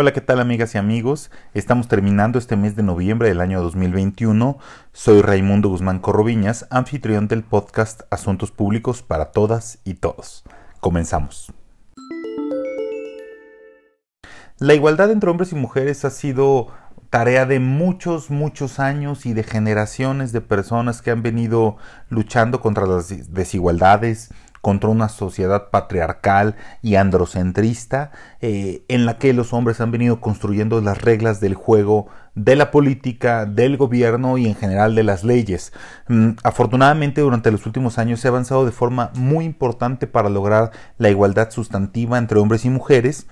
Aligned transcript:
Hola, 0.00 0.12
¿qué 0.12 0.20
tal 0.20 0.38
amigas 0.38 0.76
y 0.76 0.78
amigos? 0.78 1.32
Estamos 1.54 1.88
terminando 1.88 2.38
este 2.38 2.54
mes 2.54 2.76
de 2.76 2.84
noviembre 2.84 3.30
del 3.30 3.40
año 3.40 3.60
2021. 3.60 4.56
Soy 4.92 5.22
Raimundo 5.22 5.70
Guzmán 5.70 5.98
Corroviñas, 5.98 6.68
anfitrión 6.70 7.26
del 7.26 7.42
podcast 7.42 8.02
Asuntos 8.08 8.52
Públicos 8.52 9.02
para 9.02 9.32
Todas 9.32 9.80
y 9.82 9.94
Todos. 9.94 10.44
Comenzamos. 10.78 11.52
La 14.60 14.74
igualdad 14.74 15.10
entre 15.10 15.30
hombres 15.30 15.50
y 15.50 15.56
mujeres 15.56 16.04
ha 16.04 16.10
sido 16.10 16.68
tarea 17.10 17.44
de 17.44 17.58
muchos, 17.58 18.30
muchos 18.30 18.78
años 18.78 19.26
y 19.26 19.32
de 19.32 19.42
generaciones 19.42 20.30
de 20.30 20.40
personas 20.40 21.02
que 21.02 21.10
han 21.10 21.24
venido 21.24 21.76
luchando 22.08 22.60
contra 22.60 22.86
las 22.86 23.32
desigualdades, 23.32 24.32
contra 24.60 24.90
una 24.90 25.08
sociedad 25.08 25.70
patriarcal 25.70 26.56
y 26.82 26.96
androcentrista 26.96 28.10
eh, 28.40 28.84
en 28.88 29.06
la 29.06 29.18
que 29.18 29.32
los 29.32 29.52
hombres 29.52 29.80
han 29.80 29.90
venido 29.90 30.20
construyendo 30.20 30.80
las 30.80 31.00
reglas 31.02 31.40
del 31.40 31.54
juego 31.54 32.08
de 32.34 32.56
la 32.56 32.70
política, 32.70 33.46
del 33.46 33.76
gobierno 33.76 34.38
y 34.38 34.46
en 34.46 34.54
general 34.54 34.94
de 34.94 35.02
las 35.02 35.24
leyes. 35.24 35.72
Mm, 36.08 36.30
afortunadamente 36.42 37.20
durante 37.20 37.50
los 37.50 37.66
últimos 37.66 37.98
años 37.98 38.20
se 38.20 38.28
ha 38.28 38.30
avanzado 38.30 38.64
de 38.64 38.72
forma 38.72 39.10
muy 39.14 39.44
importante 39.44 40.06
para 40.06 40.28
lograr 40.28 40.70
la 40.98 41.10
igualdad 41.10 41.50
sustantiva 41.50 42.18
entre 42.18 42.38
hombres 42.38 42.64
y 42.64 42.70
mujeres, 42.70 43.26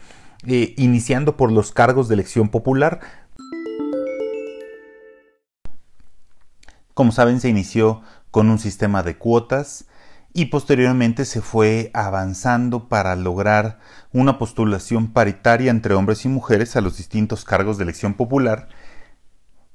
eh, 0.47 0.75
iniciando 0.77 1.37
por 1.37 1.51
los 1.51 1.73
cargos 1.73 2.09
de 2.09 2.15
elección 2.15 2.49
popular, 2.49 3.01
Como 6.97 7.13
saben, 7.13 7.41
se 7.41 7.51
inició 7.51 8.01
con 8.31 8.49
un 8.49 8.59
sistema 8.59 9.03
de 9.03 9.19
cuotas 9.19 9.85
y 10.37 10.47
posteriormente 10.47 11.25
se 11.25 11.41
fue 11.41 11.91
avanzando 11.95 12.91
para 12.91 13.17
lograr 13.17 13.79
una 14.13 14.39
postulación 14.39 15.15
paritaria 15.15 15.71
entre 15.71 15.95
hombres 15.95 16.27
y 16.27 16.29
mujeres 16.29 16.77
a 16.77 16.83
los 16.83 16.99
distintos 16.99 17.47
cargos 17.47 17.79
de 17.79 17.85
elección 17.85 18.13
popular, 18.13 18.69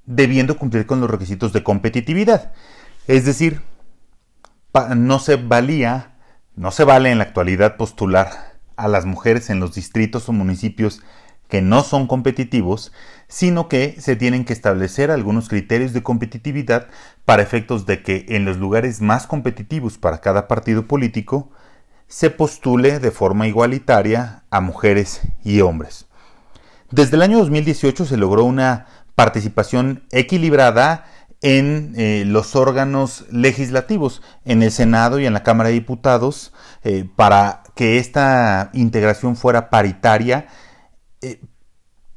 debiendo 0.06 0.59
cumplir 0.59 0.86
con 0.86 1.02
los 1.02 1.09
requisitos 1.09 1.52
de 1.52 1.64
competitividad. 1.64 2.52
Es 3.08 3.26
decir, 3.26 3.64
no 4.95 5.17
se 5.17 5.38
valía, 5.38 6.20
no 6.56 6.70
se 6.70 6.84
vale 6.84 7.09
en 7.09 7.17
la 7.17 7.23
actualidad 7.23 7.76
postular 7.76 8.30
a 8.76 8.88
las 8.88 9.08
mujeres 9.08 9.50
en 9.50 9.59
los 9.59 9.73
distritos 9.73 10.30
o 10.30 10.32
municipios 10.32 11.02
que 11.52 11.62
no 11.62 11.84
son 11.84 12.08
competitivos, 12.08 12.94
sino 13.28 13.68
que 13.68 13.98
se 14.00 14.16
tienen 14.16 14.46
que 14.46 14.54
establecer 14.54 15.12
algunos 15.12 15.50
criterios 15.50 15.92
de 15.92 16.02
competitividad 16.02 16.88
para 17.26 17.44
efectos 17.44 17.86
de 17.86 18.02
que 18.02 18.26
en 18.30 18.46
los 18.46 18.56
lugares 18.56 19.02
más 19.02 19.28
competitivos 19.28 19.98
para 19.98 20.22
cada 20.22 20.48
partido 20.48 20.88
político 20.88 21.52
se 22.08 22.30
postule 22.30 23.00
de 23.00 23.12
forma 23.12 23.50
igualitaria 23.50 24.44
a 24.50 24.62
mujeres 24.62 25.24
y 25.44 25.60
hombres. 25.60 26.06
Desde 26.90 27.18
el 27.18 27.22
año 27.22 27.40
2018 27.40 28.06
se 28.06 28.16
logró 28.16 28.46
una 28.46 28.88
participación 29.16 30.06
equilibrada 30.12 31.04
en 31.42 31.96
eh, 31.98 32.24
los 32.26 32.56
órganos 32.56 33.26
legislativos, 33.30 34.22
en 34.46 34.64
el 34.64 34.72
Senado 34.72 35.20
y 35.20 35.26
en 35.26 35.34
la 35.34 35.44
Cámara 35.44 35.68
de 35.68 35.76
Diputados, 35.76 36.54
eh, 36.86 37.06
para 37.18 37.64
que 37.76 37.98
esta 37.98 38.70
integración 38.72 39.36
fuera 39.36 39.70
paritaria 39.70 40.48
eh, 41.22 41.41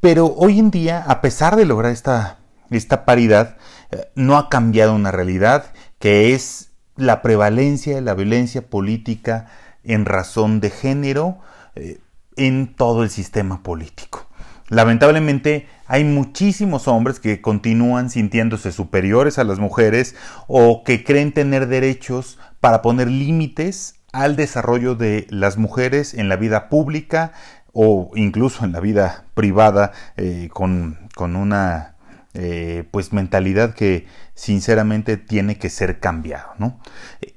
pero 0.00 0.26
hoy 0.26 0.58
en 0.58 0.70
día, 0.70 1.02
a 1.06 1.20
pesar 1.20 1.56
de 1.56 1.64
lograr 1.64 1.92
esta, 1.92 2.38
esta 2.70 3.04
paridad, 3.04 3.56
eh, 3.90 4.08
no 4.14 4.36
ha 4.36 4.48
cambiado 4.48 4.94
una 4.94 5.10
realidad 5.10 5.72
que 5.98 6.34
es 6.34 6.72
la 6.96 7.22
prevalencia 7.22 7.94
de 7.94 8.02
la 8.02 8.14
violencia 8.14 8.68
política 8.68 9.46
en 9.82 10.04
razón 10.04 10.60
de 10.60 10.70
género 10.70 11.38
eh, 11.74 12.00
en 12.36 12.74
todo 12.74 13.02
el 13.02 13.10
sistema 13.10 13.62
político. 13.62 14.28
Lamentablemente 14.68 15.68
hay 15.86 16.04
muchísimos 16.04 16.88
hombres 16.88 17.20
que 17.20 17.40
continúan 17.40 18.10
sintiéndose 18.10 18.72
superiores 18.72 19.38
a 19.38 19.44
las 19.44 19.58
mujeres 19.58 20.14
o 20.46 20.82
que 20.84 21.04
creen 21.04 21.32
tener 21.32 21.66
derechos 21.66 22.38
para 22.60 22.80
poner 22.80 23.08
límites 23.08 23.96
al 24.12 24.36
desarrollo 24.36 24.94
de 24.94 25.26
las 25.28 25.58
mujeres 25.58 26.14
en 26.14 26.28
la 26.28 26.36
vida 26.36 26.68
pública, 26.68 27.32
o 27.74 28.10
incluso 28.14 28.64
en 28.64 28.72
la 28.72 28.80
vida 28.80 29.24
privada 29.34 29.92
eh, 30.16 30.48
con, 30.52 31.08
una 31.18 31.96
eh, 32.32 32.84
pues 32.90 33.12
mentalidad 33.12 33.74
que 33.74 34.06
sinceramente 34.34 35.16
tiene 35.16 35.58
que 35.58 35.68
ser 35.68 36.00
cambiado. 36.00 36.50
¿no? 36.58 36.80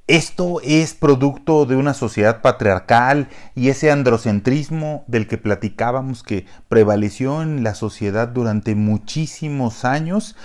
Esto 0.07 0.61
es 0.63 0.93
producto 0.93 1.65
de 1.65 1.75
una 1.75 1.93
sociedad 1.93 2.41
patriarcal 2.41 3.27
y 3.55 3.69
ese 3.69 3.91
androcentrismo 3.91 5.03
del 5.07 5.27
que 5.27 5.37
platicábamos 5.37 6.23
que 6.23 6.45
prevaleció 6.69 7.41
en 7.41 7.63
la 7.63 7.75
sociedad 7.75 8.27
durante 8.27 8.75
muchísimos 8.75 9.85
años 9.85 10.35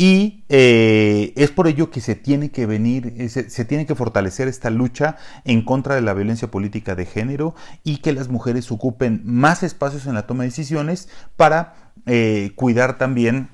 y 0.00 0.44
eh, 0.48 1.34
es 1.36 1.50
por 1.50 1.68
ello 1.68 1.90
que 1.90 2.00
se 2.00 2.14
tiene 2.14 2.50
que 2.50 2.64
venir, 2.64 3.12
eh, 3.18 3.28
se, 3.28 3.64
tiene 3.66 3.84
que 3.84 3.94
fortalecer 3.94 4.48
esta 4.48 4.70
lucha 4.70 5.18
en 5.44 5.62
contra 5.62 5.94
de 5.94 6.00
la 6.00 6.14
violencia 6.14 6.50
política 6.50 6.94
de 6.94 7.04
género 7.04 7.54
y 7.84 7.98
que 7.98 8.14
las 8.14 8.30
mujeres 8.30 8.72
ocupen 8.72 9.20
más 9.26 9.62
espacios 9.62 10.06
en 10.06 10.14
la 10.14 10.26
toma 10.26 10.44
de 10.44 10.48
decisiones 10.48 11.10
para 11.36 11.92
eh, 12.06 12.52
cuidar 12.56 12.96
también 12.96 13.50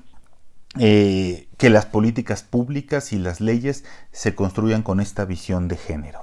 que 0.77 1.69
las 1.71 1.87
políticas 1.87 2.43
públicas 2.43 3.11
y 3.11 3.17
las 3.17 3.41
leyes 3.41 3.83
se 4.11 4.35
construyan 4.35 4.83
con 4.83 4.99
esta 4.99 5.25
visión 5.25 5.67
de 5.67 5.75
género. 5.75 6.21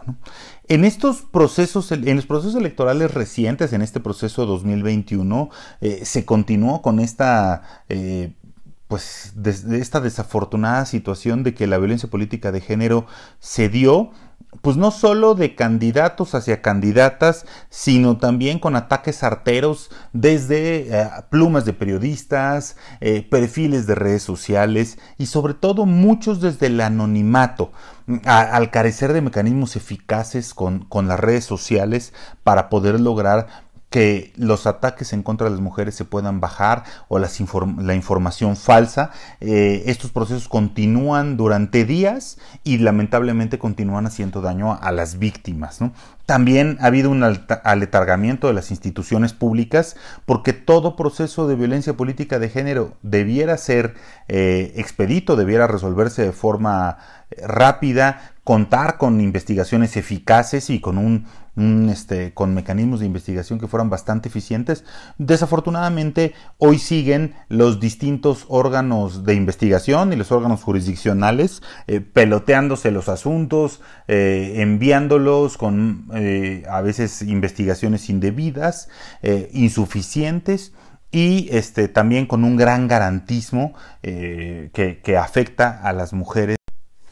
En 0.68 0.84
estos 0.84 1.22
procesos, 1.22 1.90
en 1.90 2.14
los 2.14 2.26
procesos 2.26 2.54
electorales 2.54 3.12
recientes, 3.12 3.72
en 3.72 3.82
este 3.82 3.98
proceso 3.98 4.46
2021, 4.46 5.50
se 6.04 6.24
continuó 6.24 6.82
con 6.82 7.00
esta 7.00 7.84
pues 8.88 9.32
de, 9.34 9.78
esta 9.78 10.00
desafortunada 10.00 10.84
situación 10.86 11.42
de 11.42 11.54
que 11.54 11.66
la 11.66 11.78
violencia 11.78 12.10
política 12.10 12.52
de 12.52 12.60
género 12.60 13.06
se 13.38 13.68
dio 13.68 14.10
pues 14.62 14.76
no 14.76 14.90
solo 14.90 15.34
de 15.34 15.54
candidatos 15.54 16.34
hacia 16.34 16.62
candidatas, 16.62 17.44
sino 17.70 18.18
también 18.18 18.58
con 18.58 18.76
ataques 18.76 19.22
arteros 19.22 19.90
desde 20.12 21.00
eh, 21.00 21.10
plumas 21.30 21.64
de 21.64 21.72
periodistas, 21.72 22.76
eh, 23.00 23.26
perfiles 23.28 23.86
de 23.86 23.94
redes 23.94 24.22
sociales 24.22 24.98
y 25.18 25.26
sobre 25.26 25.54
todo 25.54 25.86
muchos 25.86 26.40
desde 26.40 26.66
el 26.66 26.80
anonimato, 26.80 27.72
al 28.24 28.70
carecer 28.70 29.12
de 29.12 29.22
mecanismos 29.22 29.76
eficaces 29.76 30.54
con, 30.54 30.84
con 30.84 31.08
las 31.08 31.18
redes 31.18 31.44
sociales 31.44 32.12
para 32.42 32.68
poder 32.68 33.00
lograr 33.00 33.63
que 33.94 34.32
los 34.34 34.66
ataques 34.66 35.12
en 35.12 35.22
contra 35.22 35.44
de 35.44 35.52
las 35.52 35.60
mujeres 35.60 35.94
se 35.94 36.04
puedan 36.04 36.40
bajar 36.40 36.82
o 37.06 37.20
la 37.20 37.94
información 37.94 38.56
falsa. 38.56 39.12
Eh, 39.40 39.84
estos 39.86 40.10
procesos 40.10 40.48
continúan 40.48 41.36
durante 41.36 41.84
días 41.84 42.38
y 42.64 42.78
lamentablemente 42.78 43.56
continúan 43.60 44.06
haciendo 44.06 44.40
daño 44.40 44.76
a, 44.82 44.90
las 44.90 45.20
víctimas. 45.20 45.78
También 46.26 46.78
ha 46.80 46.86
habido 46.86 47.10
un 47.10 47.22
aletargamiento 47.22 48.46
de 48.46 48.54
las 48.54 48.70
instituciones 48.70 49.34
públicas 49.34 49.96
porque 50.24 50.54
todo 50.54 50.96
proceso 50.96 51.46
de 51.46 51.54
violencia 51.54 51.94
política 51.94 52.38
de 52.38 52.48
género 52.48 52.96
debiera 53.02 53.58
ser 53.58 53.94
eh, 54.28 54.72
expedito, 54.76 55.36
debiera 55.36 55.66
resolverse 55.66 56.22
de 56.22 56.32
forma 56.32 56.96
eh, 57.30 57.46
rápida, 57.46 58.32
contar 58.42 58.96
con 58.96 59.20
investigaciones 59.20 59.96
eficaces 59.98 60.70
y 60.70 60.80
con 60.80 60.96
un 60.96 61.26
este, 61.92 62.34
con 62.34 62.52
mecanismos 62.52 62.98
de 62.98 63.06
investigación 63.06 63.60
que 63.60 63.68
fueran 63.68 63.88
bastante 63.88 64.28
eficientes. 64.28 64.84
Desafortunadamente, 65.18 66.34
hoy 66.58 66.80
siguen 66.80 67.34
los 67.48 67.78
distintos 67.78 68.44
órganos 68.48 69.24
de 69.24 69.34
investigación 69.34 70.12
y 70.12 70.16
los 70.16 70.32
órganos 70.32 70.64
jurisdiccionales 70.64 71.62
eh, 71.86 72.00
peloteándose 72.00 72.90
los 72.90 73.08
asuntos, 73.08 73.80
enviándolos 74.08 75.56
con 75.56 76.06
eh, 76.14 76.64
a 76.68 76.80
veces 76.80 77.22
investigaciones 77.22 78.08
indebidas, 78.08 78.88
insuficientes 79.52 80.72
y 81.10 81.48
este, 81.50 81.88
también 81.88 82.26
con 82.26 82.44
un 82.44 82.56
gran 82.56 82.88
garantismo 82.88 83.74
que 84.02 85.16
afecta 85.18 85.80
a 85.82 85.92
las 85.92 86.12
mujeres. 86.12 86.56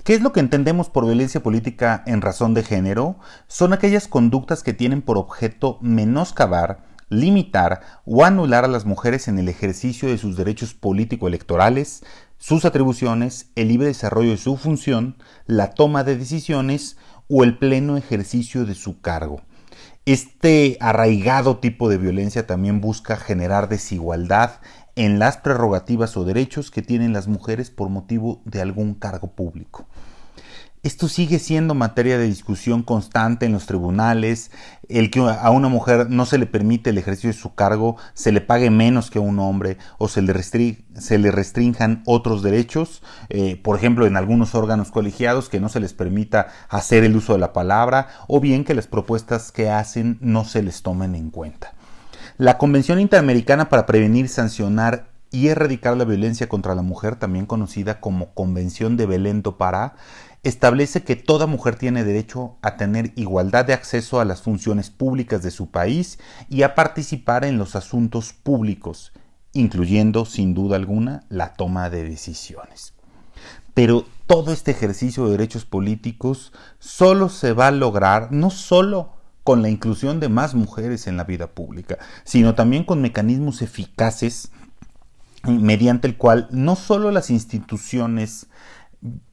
¿Qué 0.04 0.14
es 0.14 0.20
lo 0.20 0.32
que 0.32 0.40
entendemos 0.40 0.88
por 0.88 1.06
violencia 1.06 1.44
política 1.44 2.02
en 2.06 2.22
razón 2.22 2.54
de 2.54 2.64
género? 2.64 3.20
Son 3.46 3.72
aquellas 3.72 4.08
conductas 4.08 4.64
que 4.64 4.72
tienen 4.72 5.00
por 5.00 5.16
objeto 5.16 5.78
menoscabar, 5.80 6.82
limitar 7.08 7.82
o 8.04 8.24
anular 8.24 8.64
a 8.64 8.68
las 8.68 8.84
mujeres 8.84 9.28
en 9.28 9.38
el 9.38 9.48
ejercicio 9.48 10.08
de 10.08 10.18
sus 10.18 10.36
derechos 10.36 10.74
político-electorales, 10.74 12.02
sus 12.36 12.64
atribuciones, 12.64 13.52
el 13.54 13.68
libre 13.68 13.86
desarrollo 13.86 14.30
de 14.30 14.38
su 14.38 14.56
función, 14.56 15.18
la 15.46 15.70
toma 15.70 16.02
de 16.02 16.16
decisiones 16.16 16.96
o 17.34 17.44
el 17.44 17.56
pleno 17.56 17.96
ejercicio 17.96 18.66
de 18.66 18.74
su 18.74 19.00
cargo. 19.00 19.40
Este 20.04 20.76
arraigado 20.80 21.56
tipo 21.56 21.88
de 21.88 21.96
violencia 21.96 22.46
también 22.46 22.82
busca 22.82 23.16
generar 23.16 23.70
desigualdad 23.70 24.60
en 24.96 25.18
las 25.18 25.38
prerrogativas 25.38 26.18
o 26.18 26.24
derechos 26.24 26.70
que 26.70 26.82
tienen 26.82 27.14
las 27.14 27.28
mujeres 27.28 27.70
por 27.70 27.88
motivo 27.88 28.42
de 28.44 28.60
algún 28.60 28.92
cargo 28.92 29.28
público. 29.28 29.86
Esto 30.82 31.06
sigue 31.06 31.38
siendo 31.38 31.74
materia 31.74 32.18
de 32.18 32.24
discusión 32.24 32.82
constante 32.82 33.46
en 33.46 33.52
los 33.52 33.66
tribunales, 33.66 34.50
el 34.88 35.10
que 35.10 35.20
a 35.20 35.50
una 35.50 35.68
mujer 35.68 36.10
no 36.10 36.26
se 36.26 36.38
le 36.38 36.46
permite 36.46 36.90
el 36.90 36.98
ejercicio 36.98 37.30
de 37.30 37.38
su 37.38 37.54
cargo, 37.54 37.96
se 38.14 38.32
le 38.32 38.40
pague 38.40 38.68
menos 38.68 39.08
que 39.08 39.18
a 39.18 39.22
un 39.22 39.38
hombre 39.38 39.78
o 39.98 40.08
se 40.08 40.22
le, 40.22 40.32
restrinjan 41.30 42.02
otros 42.04 42.42
derechos, 42.42 43.02
eh, 43.28 43.60
por 43.62 43.76
ejemplo 43.76 44.06
en 44.06 44.16
algunos 44.16 44.56
órganos 44.56 44.90
colegiados 44.90 45.48
que 45.48 45.60
no 45.60 45.68
se 45.68 45.78
les 45.78 45.92
permita 45.92 46.48
hacer 46.68 47.04
el 47.04 47.14
uso 47.14 47.34
de 47.34 47.38
la 47.38 47.52
palabra 47.52 48.08
o 48.26 48.40
bien 48.40 48.64
que 48.64 48.74
las 48.74 48.88
propuestas 48.88 49.52
que 49.52 49.70
hacen 49.70 50.18
no 50.20 50.44
se 50.44 50.64
les 50.64 50.82
tomen 50.82 51.14
en 51.14 51.30
cuenta. 51.30 51.74
La 52.38 52.58
Convención 52.58 52.98
Interamericana 52.98 53.68
para 53.68 53.86
Prevenir, 53.86 54.28
Sancionar 54.28 55.12
y 55.30 55.48
Erradicar 55.48 55.96
la 55.96 56.04
Violencia 56.04 56.48
contra 56.48 56.74
la 56.74 56.82
Mujer, 56.82 57.16
también 57.16 57.46
conocida 57.46 58.00
como 58.00 58.34
Convención 58.34 58.96
de 58.96 59.06
Belén 59.06 59.42
do 59.42 59.56
Pará, 59.56 59.94
establece 60.42 61.04
que 61.04 61.16
toda 61.16 61.46
mujer 61.46 61.76
tiene 61.76 62.04
derecho 62.04 62.56
a 62.62 62.76
tener 62.76 63.12
igualdad 63.14 63.64
de 63.64 63.74
acceso 63.74 64.20
a 64.20 64.24
las 64.24 64.42
funciones 64.42 64.90
públicas 64.90 65.42
de 65.42 65.50
su 65.50 65.70
país 65.70 66.18
y 66.48 66.62
a 66.62 66.74
participar 66.74 67.44
en 67.44 67.58
los 67.58 67.76
asuntos 67.76 68.32
públicos, 68.32 69.12
incluyendo 69.52 70.24
sin 70.24 70.54
duda 70.54 70.76
alguna 70.76 71.24
la 71.28 71.54
toma 71.54 71.90
de 71.90 72.02
decisiones. 72.04 72.94
Pero 73.74 74.04
todo 74.26 74.52
este 74.52 74.72
ejercicio 74.72 75.24
de 75.24 75.32
derechos 75.32 75.64
políticos 75.64 76.52
solo 76.78 77.28
se 77.28 77.52
va 77.52 77.68
a 77.68 77.72
lograr 77.72 78.32
no 78.32 78.50
solo 78.50 79.12
con 79.44 79.62
la 79.62 79.68
inclusión 79.68 80.20
de 80.20 80.28
más 80.28 80.54
mujeres 80.54 81.06
en 81.06 81.16
la 81.16 81.24
vida 81.24 81.48
pública, 81.48 81.98
sino 82.24 82.54
también 82.54 82.84
con 82.84 83.00
mecanismos 83.00 83.62
eficaces 83.62 84.50
mediante 85.44 86.06
el 86.06 86.16
cual 86.16 86.48
no 86.50 86.76
solo 86.76 87.10
las 87.10 87.30
instituciones 87.30 88.46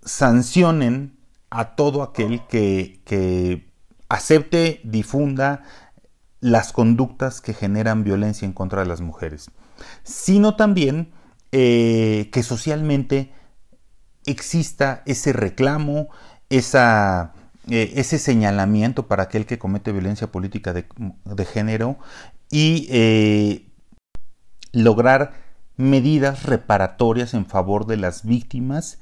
sancionen 0.03 1.17
a 1.49 1.75
todo 1.75 2.03
aquel 2.03 2.45
que, 2.47 3.71
acepte, 4.07 4.81
difunda 4.83 5.63
las 6.39 6.71
conductas 6.71 7.41
que 7.41 7.53
generan 7.53 8.03
violencia 8.03 8.45
en 8.45 8.53
contra 8.53 8.81
de 8.81 8.87
las 8.87 9.01
mujeres, 9.01 9.51
sino 10.03 10.55
también 10.55 11.11
eh, 11.51 12.29
que 12.31 12.43
socialmente 12.43 13.33
exista 14.25 15.03
ese 15.05 15.33
reclamo, 15.33 16.09
esa, 16.49 17.33
eh, 17.69 17.93
ese 17.95 18.19
señalamiento 18.19 19.07
para 19.07 19.23
aquel 19.23 19.45
que 19.45 19.59
comete 19.59 19.91
violencia 19.91 20.31
política 20.31 20.73
de, 20.73 21.45
género 21.45 21.97
y 22.49 22.87
eh, 22.89 23.67
lograr 24.71 25.33
medidas 25.77 26.43
reparatorias 26.43 27.33
en 27.33 27.45
favor 27.45 27.85
de 27.85 27.97
las 27.97 28.23
víctimas 28.23 28.99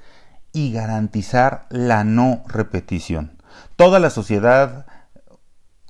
y 0.57 0.71
garantizar 0.71 1.67
la 1.69 2.03
no 2.03 2.43
repetición. 2.47 3.37
Toda 3.75 3.99
la 3.99 4.09
sociedad, 4.09 4.87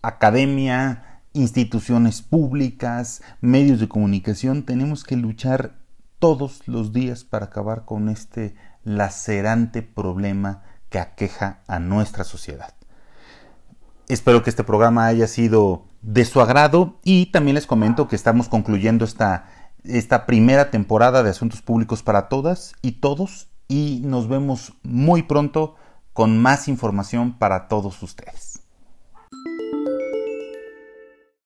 academia, 0.01 1.21
instituciones 1.31 2.21
públicas, 2.21 3.21
medios 3.39 3.79
de 3.79 3.87
comunicación, 3.87 4.63
tenemos 4.63 5.05
que 5.05 5.15
luchar 5.15 5.77
todos 6.19 6.67
los 6.67 6.91
días 6.91 7.23
para 7.23 7.45
acabar 7.45 7.85
con 7.85 8.09
este 8.09 8.55
lacerante 8.83 9.83
problema 9.83 10.63
que 10.89 10.99
aqueja 10.99 11.61
a 11.67 11.79
nuestra 11.79 12.25
sociedad. 12.25 12.73
Espero 14.09 14.43
que 14.43 14.49
este 14.49 14.65
programa 14.65 15.05
haya 15.05 15.27
sido 15.27 15.85
de 16.01 16.25
su 16.25 16.41
agrado 16.41 16.99
y 17.05 17.27
también 17.27 17.55
les 17.55 17.67
comento 17.67 18.09
que 18.09 18.17
estamos 18.17 18.49
concluyendo 18.49 19.05
esta, 19.05 19.47
esta 19.85 20.25
primera 20.25 20.71
temporada 20.71 21.23
de 21.23 21.29
Asuntos 21.29 21.61
Públicos 21.61 22.03
para 22.03 22.27
todas 22.27 22.73
y 22.81 22.93
todos 22.99 23.47
y 23.67 24.01
nos 24.03 24.27
vemos 24.27 24.73
muy 24.83 25.23
pronto 25.23 25.75
con 26.13 26.37
más 26.37 26.67
información 26.67 27.37
para 27.37 27.67
todos 27.67 28.01
ustedes. 28.01 28.66